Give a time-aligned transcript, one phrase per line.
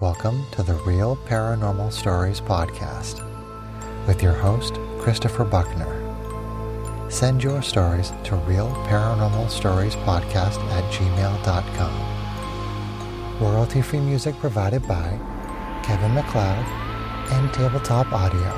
[0.00, 3.22] Welcome to the Real Paranormal Stories Podcast
[4.06, 5.90] with your host, Christopher Buckner.
[7.10, 11.92] Send your stories to Real Paranormal Stories Podcast at gmail.com.
[13.42, 15.20] Royalty free music provided by
[15.82, 16.66] Kevin MacLeod
[17.32, 18.54] and Tabletop Audio.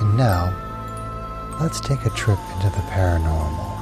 [0.00, 0.52] And now,
[1.58, 3.75] let's take a trip into the paranormal.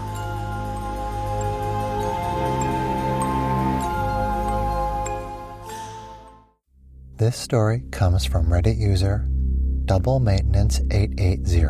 [7.17, 9.29] This story comes from Reddit user
[9.85, 11.61] Double Maintenance 880.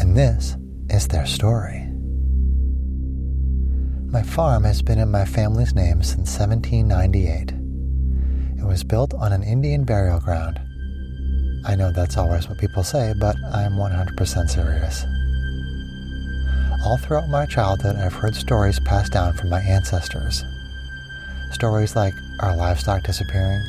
[0.00, 0.56] And this
[0.88, 1.86] is their story.
[4.10, 7.52] My farm has been in my family's name since 1798.
[8.58, 10.58] It was built on an Indian burial ground.
[11.64, 15.04] I know that's always what people say, but I'm 100% serious.
[16.84, 20.42] All throughout my childhood, I've heard stories passed down from my ancestors.
[21.52, 23.62] Stories like our livestock disappearing,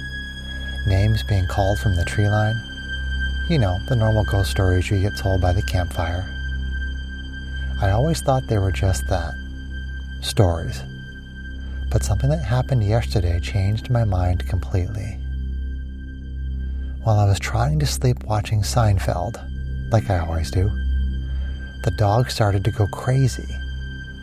[0.88, 2.56] names being called from the tree line.
[3.50, 6.26] You know, the normal ghost stories you get told by the campfire.
[7.82, 9.34] I always thought they were just that
[10.22, 10.82] stories.
[11.92, 15.18] But something that happened yesterday changed my mind completely.
[17.04, 19.36] While I was trying to sleep watching Seinfeld,
[19.92, 20.70] like I always do,
[21.84, 23.54] the dog started to go crazy,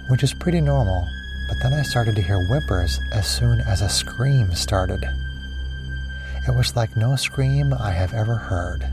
[0.08, 1.06] which is pretty normal
[1.48, 5.02] but then I started to hear whimpers as soon as a scream started.
[6.46, 8.86] It was like no scream I have ever heard.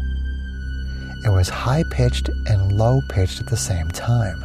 [1.25, 4.41] It was high pitched and low pitched at the same time.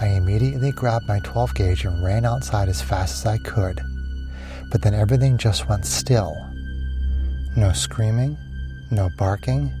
[0.00, 3.80] I immediately grabbed my 12 gauge and ran outside as fast as I could,
[4.70, 6.36] but then everything just went still.
[7.56, 8.36] No screaming,
[8.90, 9.72] no barking.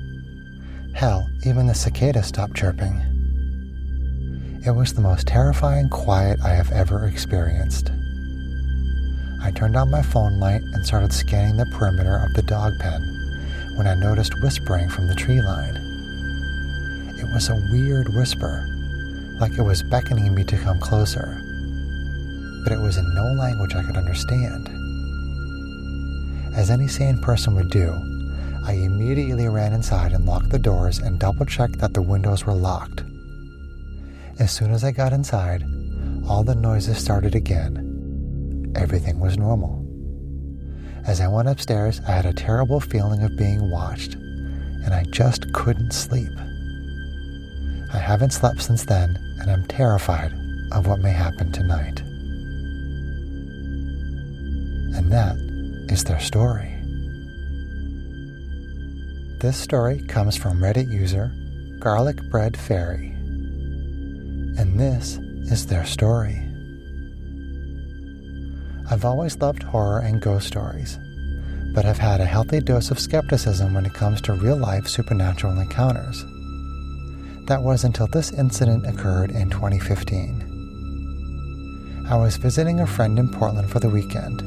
[0.94, 3.13] Hell, even the cicada stopped chirping.
[4.66, 7.90] It was the most terrifying quiet I have ever experienced.
[9.42, 13.02] I turned on my phone light and started scanning the perimeter of the dog pen
[13.76, 15.76] when I noticed whispering from the tree line.
[17.20, 18.66] It was a weird whisper,
[19.38, 21.38] like it was beckoning me to come closer,
[22.64, 24.70] but it was in no language I could understand.
[26.56, 27.92] As any sane person would do,
[28.64, 32.54] I immediately ran inside and locked the doors and double checked that the windows were
[32.54, 33.04] locked.
[34.40, 35.62] As soon as I got inside,
[36.26, 38.72] all the noises started again.
[38.74, 39.84] Everything was normal.
[41.06, 45.52] As I went upstairs, I had a terrible feeling of being watched, and I just
[45.52, 46.32] couldn't sleep.
[47.92, 50.32] I haven't slept since then, and I'm terrified
[50.72, 52.00] of what may happen tonight.
[54.96, 55.36] And that
[55.92, 56.74] is their story.
[59.40, 61.32] This story comes from Reddit user
[61.78, 63.13] Garlic Bread Fairy
[64.56, 65.18] and this
[65.50, 66.40] is their story.
[68.90, 70.98] I've always loved horror and ghost stories,
[71.74, 75.58] but have had a healthy dose of skepticism when it comes to real life supernatural
[75.58, 76.24] encounters.
[77.46, 82.06] That was until this incident occurred in 2015.
[82.08, 84.42] I was visiting a friend in Portland for the weekend.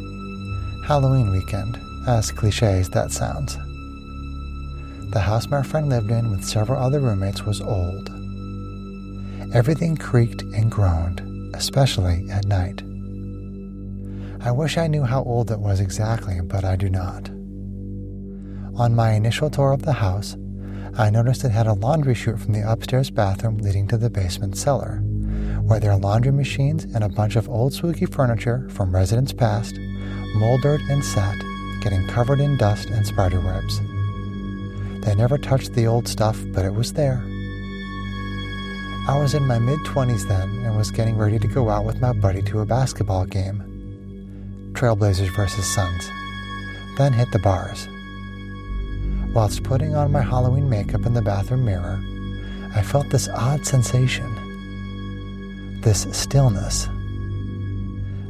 [0.85, 3.57] Halloween weekend, as cliche as that sounds.
[5.11, 8.16] The house my friend lived in with several other roommates was old
[9.53, 11.21] Everything creaked and groaned,
[11.55, 12.83] especially at night.
[14.41, 17.29] I wish I knew how old it was exactly, but I do not.
[18.77, 20.35] On my initial tour of the house,
[20.97, 24.57] I noticed it had a laundry chute from the upstairs bathroom leading to the basement
[24.57, 24.97] cellar,
[25.61, 29.75] where there are laundry machines and a bunch of old spooky furniture from residents past,
[30.35, 31.37] moldered and sat,
[31.81, 33.79] getting covered in dust and spider webs.
[35.05, 37.23] They never touched the old stuff, but it was there.
[39.07, 42.01] I was in my mid 20s then and was getting ready to go out with
[42.01, 43.63] my buddy to a basketball game.
[44.73, 46.09] Trailblazers versus Suns.
[46.97, 47.87] Then hit the bars.
[49.33, 52.03] Whilst putting on my Halloween makeup in the bathroom mirror,
[52.75, 54.29] I felt this odd sensation.
[55.83, 56.87] This stillness.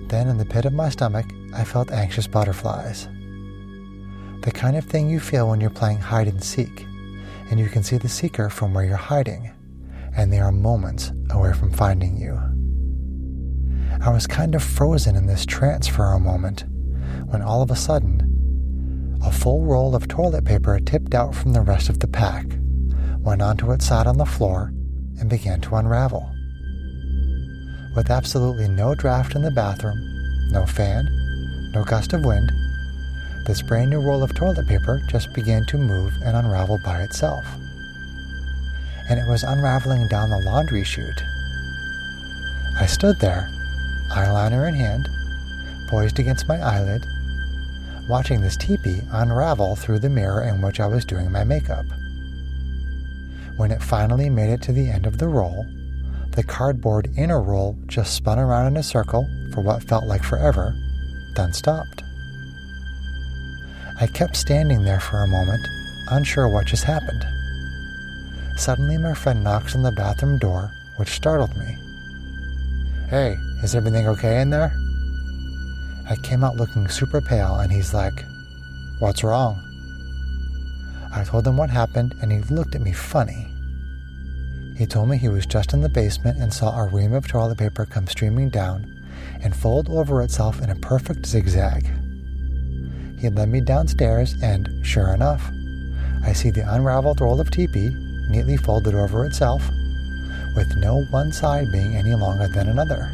[0.09, 1.25] Then, in the pit of my stomach,
[1.55, 3.07] I felt anxious butterflies.
[4.41, 6.85] The kind of thing you feel when you're playing hide and seek,
[7.49, 9.56] and you can see the seeker from where you're hiding
[10.17, 12.33] and they are moments away from finding you.
[14.01, 16.65] I was kind of frozen in this trance for a moment
[17.27, 21.61] when all of a sudden, a full roll of toilet paper tipped out from the
[21.61, 22.45] rest of the pack,
[23.19, 24.73] went onto its side on the floor,
[25.19, 26.27] and began to unravel.
[27.95, 29.97] With absolutely no draft in the bathroom,
[30.51, 31.07] no fan,
[31.73, 32.51] no gust of wind,
[33.45, 37.45] this brand new roll of toilet paper just began to move and unravel by itself
[39.09, 41.23] and it was unraveling down the laundry chute.
[42.79, 43.49] I stood there,
[44.11, 45.07] eyeliner in hand,
[45.89, 47.05] poised against my eyelid,
[48.09, 51.85] watching this teepee unravel through the mirror in which I was doing my makeup.
[53.57, 55.65] When it finally made it to the end of the roll,
[56.31, 60.75] the cardboard inner roll just spun around in a circle for what felt like forever,
[61.35, 62.03] then stopped.
[63.99, 65.65] I kept standing there for a moment,
[66.11, 67.25] unsure what just happened.
[68.57, 71.77] Suddenly, my friend knocks on the bathroom door, which startled me.
[73.07, 74.75] Hey, is everything okay in there?
[76.09, 78.25] I came out looking super pale, and he's like,
[78.97, 79.61] What's wrong?
[81.13, 83.53] I told him what happened, and he looked at me funny.
[84.75, 87.59] He told me he was just in the basement and saw a ream of toilet
[87.59, 88.91] paper come streaming down
[89.43, 91.87] and fold over itself in a perfect zigzag.
[93.19, 95.47] He led me downstairs, and sure enough,
[96.23, 99.67] I see the unraveled roll of teepee neatly folded over itself,
[100.55, 103.11] with no one side being any longer than another.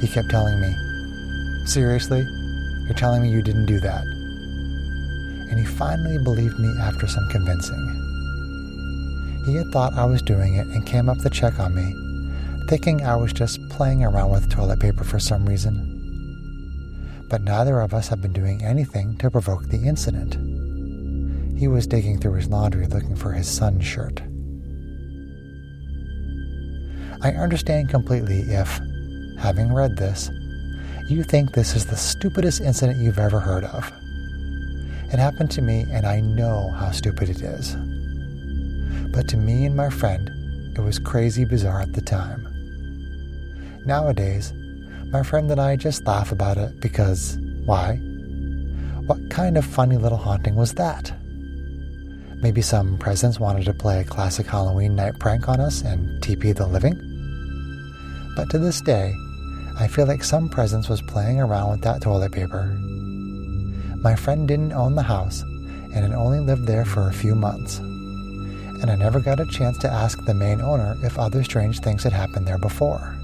[0.00, 0.74] He kept telling me,
[1.66, 2.26] Seriously?
[2.84, 4.02] You're telling me you didn't do that?
[4.02, 8.00] And he finally believed me after some convincing.
[9.46, 11.94] He had thought I was doing it and came up to check on me,
[12.66, 17.26] thinking I was just playing around with toilet paper for some reason.
[17.28, 20.49] But neither of us had been doing anything to provoke the incident.
[21.60, 24.22] He was digging through his laundry looking for his son's shirt.
[27.20, 28.80] I understand completely if,
[29.38, 30.30] having read this,
[31.06, 33.92] you think this is the stupidest incident you've ever heard of.
[35.12, 37.76] It happened to me, and I know how stupid it is.
[39.12, 40.30] But to me and my friend,
[40.74, 42.42] it was crazy bizarre at the time.
[43.84, 44.54] Nowadays,
[45.12, 47.36] my friend and I just laugh about it because,
[47.66, 47.96] why?
[49.04, 51.19] What kind of funny little haunting was that?
[52.42, 56.56] Maybe some presence wanted to play a classic Halloween night prank on us and TP
[56.56, 56.94] the living?
[58.34, 59.14] But to this day,
[59.78, 62.64] I feel like some presence was playing around with that toilet paper.
[64.02, 67.76] My friend didn't own the house and had only lived there for a few months.
[67.78, 72.04] And I never got a chance to ask the main owner if other strange things
[72.04, 73.14] had happened there before.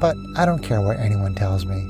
[0.00, 1.88] But I don't care what anyone tells me.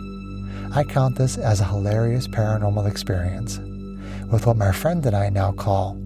[0.74, 3.58] I count this as a hilarious paranormal experience,
[4.30, 5.96] with what my friend and I now call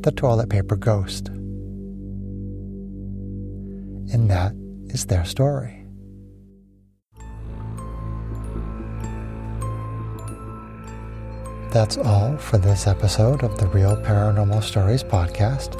[0.00, 1.28] the toilet paper ghost.
[4.12, 4.52] And that
[4.88, 5.78] is their story.
[11.72, 15.78] That's all for this episode of the Real Paranormal Stories podcast.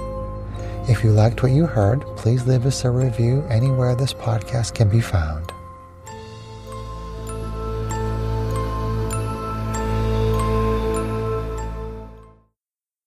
[0.89, 4.89] If you liked what you heard, please leave us a review anywhere this podcast can
[4.89, 5.52] be found.